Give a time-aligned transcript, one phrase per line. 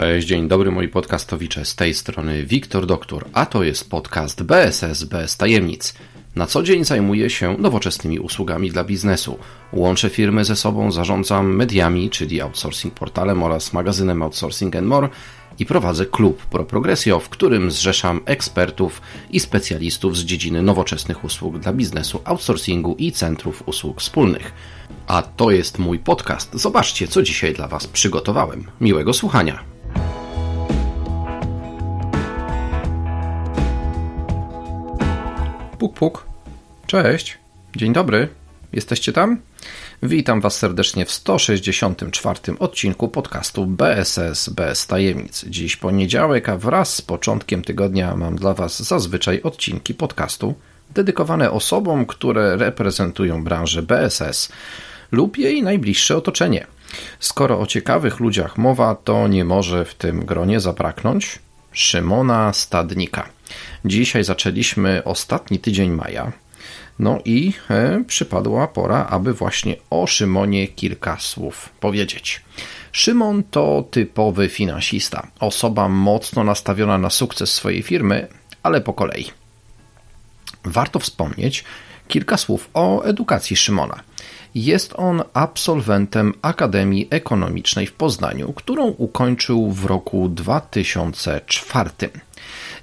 [0.00, 5.04] Cześć, dzień dobry moi podcastowicze, z tej strony Wiktor Doktor, a to jest podcast BSS
[5.04, 5.94] bez tajemnic.
[6.36, 9.38] Na co dzień zajmuję się nowoczesnymi usługami dla biznesu.
[9.72, 15.08] Łączę firmy ze sobą, zarządzam mediami, czyli outsourcing portalem oraz magazynem Outsourcing and More
[15.58, 21.58] i prowadzę klub Pro Progressio, w którym zrzeszam ekspertów i specjalistów z dziedziny nowoczesnych usług
[21.58, 24.52] dla biznesu, outsourcingu i centrów usług wspólnych.
[25.06, 26.54] A to jest mój podcast.
[26.54, 28.64] Zobaczcie, co dzisiaj dla Was przygotowałem.
[28.80, 29.79] Miłego słuchania.
[35.90, 36.26] Puk, puk.
[36.86, 37.38] Cześć.
[37.76, 38.28] Dzień dobry.
[38.72, 39.40] Jesteście tam?
[40.02, 45.44] Witam Was serdecznie w 164 odcinku podcastu BSS bez tajemnic.
[45.48, 50.54] Dziś poniedziałek, a wraz z początkiem tygodnia mam dla Was zazwyczaj odcinki podcastu
[50.94, 54.52] dedykowane osobom, które reprezentują branżę BSS
[55.12, 56.66] lub jej najbliższe otoczenie.
[57.20, 61.38] Skoro o ciekawych ludziach mowa, to nie może w tym gronie zabraknąć
[61.72, 63.39] Szymona Stadnika.
[63.84, 66.32] Dzisiaj zaczęliśmy ostatni tydzień maja.
[66.98, 72.42] No i e, przypadła pora, aby właśnie o Szymonie kilka słów powiedzieć.
[72.92, 78.28] Szymon to typowy finansista, osoba mocno nastawiona na sukces swojej firmy,
[78.62, 79.30] ale po kolei.
[80.64, 81.64] Warto wspomnieć
[82.08, 84.00] kilka słów o edukacji Szymona.
[84.54, 91.90] Jest on absolwentem Akademii Ekonomicznej w Poznaniu, którą ukończył w roku 2004.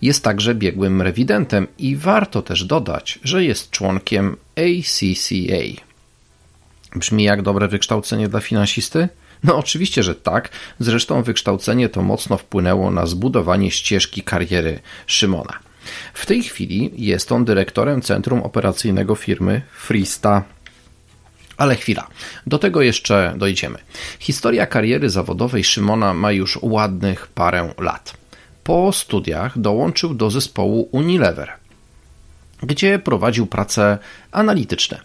[0.01, 5.81] Jest także biegłym rewidentem i warto też dodać, że jest członkiem ACCA.
[6.95, 9.09] Brzmi jak dobre wykształcenie dla finansisty?
[9.43, 10.49] No oczywiście, że tak.
[10.79, 15.59] Zresztą wykształcenie to mocno wpłynęło na zbudowanie ścieżki kariery Szymona.
[16.13, 20.43] W tej chwili jest on dyrektorem centrum operacyjnego firmy Freesta
[21.57, 22.07] ale chwila,
[22.47, 23.77] do tego jeszcze dojdziemy.
[24.19, 28.13] Historia kariery zawodowej Szymona ma już ładnych parę lat.
[28.67, 31.53] Po studiach dołączył do zespołu Unilever,
[32.63, 33.97] gdzie prowadził prace
[34.31, 34.99] analityczne.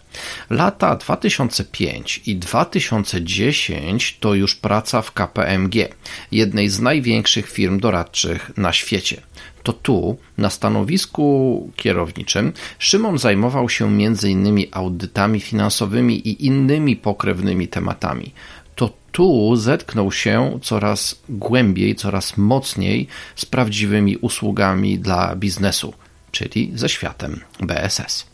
[0.49, 5.87] Lata 2005 i 2010 to już praca w KPMG,
[6.31, 9.21] jednej z największych firm doradczych na świecie
[9.63, 14.65] to tu, na stanowisku kierowniczym, Szymon zajmował się m.in.
[14.71, 18.33] audytami finansowymi i innymi pokrewnymi tematami.
[19.13, 25.93] Tu zetknął się coraz głębiej, coraz mocniej z prawdziwymi usługami dla biznesu,
[26.31, 28.25] czyli ze światem BSS.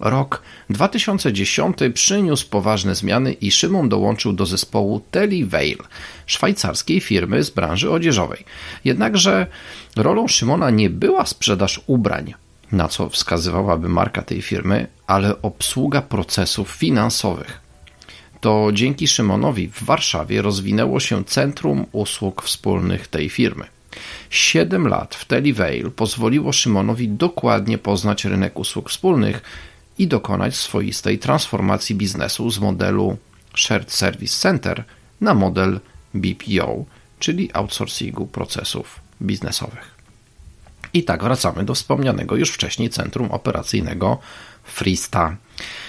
[0.00, 5.78] Rok 2010 przyniósł poważne zmiany i Szymon dołączył do zespołu Televeil,
[6.26, 8.44] szwajcarskiej firmy z branży odzieżowej.
[8.84, 9.46] Jednakże
[9.96, 12.34] rolą Szymona nie była sprzedaż ubrań,
[12.72, 17.63] na co wskazywałaby marka tej firmy, ale obsługa procesów finansowych.
[18.44, 23.64] To dzięki Szymonowi w Warszawie rozwinęło się Centrum Usług Wspólnych tej firmy.
[24.30, 29.42] Siedem lat w Televeil pozwoliło Szymonowi dokładnie poznać rynek usług wspólnych
[29.98, 33.16] i dokonać swoistej transformacji biznesu z modelu
[33.56, 34.84] Shared Service Center
[35.20, 35.80] na model
[36.14, 36.84] BPO,
[37.18, 39.93] czyli outsourcingu procesów biznesowych.
[40.94, 44.18] I tak wracamy do wspomnianego już wcześniej centrum operacyjnego
[44.64, 45.36] Freesta.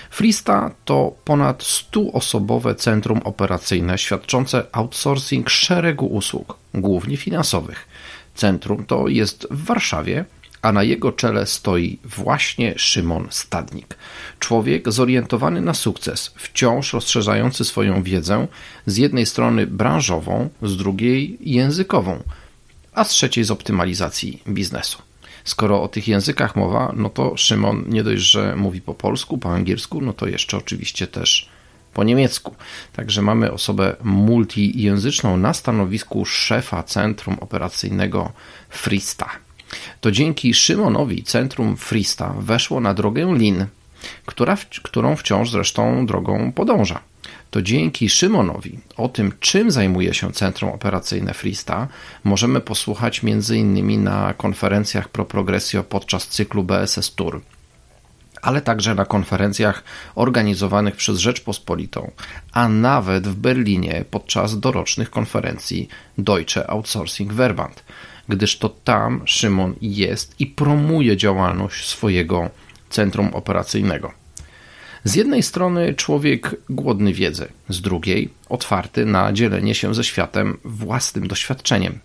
[0.10, 7.88] Freesta to ponad 100-osobowe centrum operacyjne świadczące outsourcing szeregu usług, głównie finansowych.
[8.36, 10.26] Centrum to jest w Warszawie,
[10.62, 13.98] a na jego czele stoi właśnie Szymon Stadnik.
[14.40, 18.48] Człowiek zorientowany na sukces, wciąż rozszerzający swoją wiedzę,
[18.86, 22.24] z jednej strony branżową, z drugiej językową,
[22.96, 24.98] a z trzeciej z optymalizacji biznesu.
[25.44, 29.54] Skoro o tych językach mowa, no to Szymon nie dość, że mówi po polsku, po
[29.54, 31.50] angielsku, no to jeszcze oczywiście też
[31.94, 32.56] po niemiecku.
[32.94, 38.32] Także mamy osobę multijęzyczną na stanowisku szefa Centrum Operacyjnego
[38.70, 39.30] Frista.
[40.02, 43.66] To dzięki Szymonowi Centrum Frista weszło na drogę Lin,
[44.26, 47.00] która, którą wciąż zresztą drogą podąża.
[47.52, 51.88] To dzięki Szymonowi o tym, czym zajmuje się Centrum Operacyjne Frista,
[52.24, 54.04] możemy posłuchać m.in.
[54.04, 57.42] na konferencjach Pro Progressio podczas cyklu BSS Tour.
[58.42, 59.84] ale także na konferencjach
[60.16, 62.12] organizowanych przez Rzeczpospolitą,
[62.52, 65.88] a nawet w Berlinie podczas dorocznych konferencji
[66.18, 67.84] Deutsche Outsourcing Verband,
[68.30, 72.50] gdyż to tam Szymon jest i promuje działalność swojego
[72.96, 74.12] centrum operacyjnego.
[75.04, 81.28] Z jednej strony człowiek głodny wiedzy, z drugiej otwarty na dzielenie się ze światem własnym
[81.28, 82.00] doświadczeniem.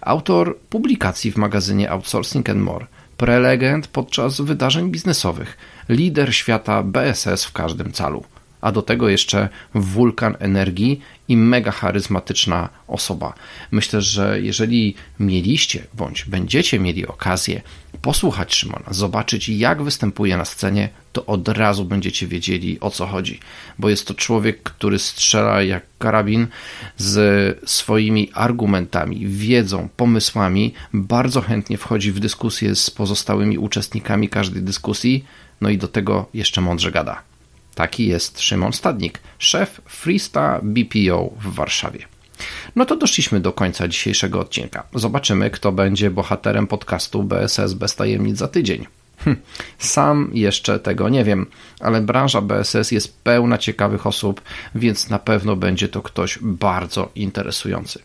[0.00, 5.56] Autor publikacji w magazynie Outsourcing and More, prelegent podczas wydarzeń biznesowych,
[5.88, 8.24] lider świata BSS w każdym calu–
[8.60, 13.34] a do tego jeszcze wulkan energii i mega charyzmatyczna osoba.
[13.70, 17.62] Myślę, że jeżeli mieliście bądź będziecie mieli okazję
[18.02, 23.40] posłuchać Szymona, zobaczyć jak występuje na scenie, to od razu będziecie wiedzieli o co chodzi,
[23.78, 26.46] bo jest to człowiek, który strzela jak karabin
[26.96, 35.24] z swoimi argumentami, wiedzą, pomysłami, bardzo chętnie wchodzi w dyskusję z pozostałymi uczestnikami każdej dyskusji,
[35.60, 37.29] no i do tego jeszcze mądrze gada.
[37.80, 41.98] Taki jest Szymon Stadnik, szef Freesta BPO w Warszawie.
[42.76, 44.86] No to doszliśmy do końca dzisiejszego odcinka.
[44.94, 48.86] Zobaczymy, kto będzie bohaterem podcastu BSS bez tajemnic za tydzień.
[49.16, 49.36] Hm,
[49.78, 51.46] sam jeszcze tego nie wiem,
[51.80, 54.40] ale branża BSS jest pełna ciekawych osób,
[54.74, 57.98] więc na pewno będzie to ktoś bardzo interesujący.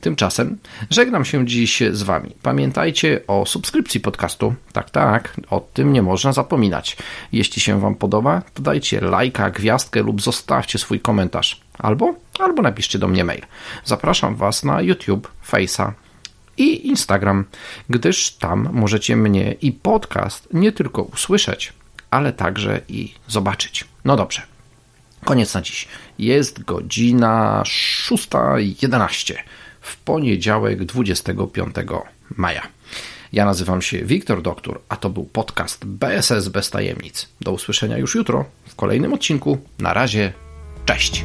[0.00, 0.58] Tymczasem
[0.90, 2.30] żegnam się dziś z Wami.
[2.42, 4.54] Pamiętajcie o subskrypcji podcastu.
[4.72, 6.96] Tak, tak, o tym nie można zapominać.
[7.32, 11.60] Jeśli się Wam podoba, to dajcie lajka, gwiazdkę lub zostawcie swój komentarz.
[11.78, 13.42] Albo, albo napiszcie do mnie mail.
[13.84, 15.92] Zapraszam Was na YouTube, Face'a
[16.56, 17.44] i Instagram,
[17.90, 21.72] gdyż tam możecie mnie i podcast nie tylko usłyszeć,
[22.10, 23.84] ale także i zobaczyć.
[24.04, 24.42] No dobrze.
[25.24, 25.88] Koniec na dziś.
[26.18, 29.34] Jest godzina 6.11
[29.84, 31.76] w poniedziałek 25
[32.36, 32.62] maja.
[33.32, 37.28] Ja nazywam się Wiktor Doktor, a to był podcast BSS bez tajemnic.
[37.40, 39.58] Do usłyszenia już jutro w kolejnym odcinku.
[39.78, 40.32] Na razie,
[40.84, 41.24] cześć.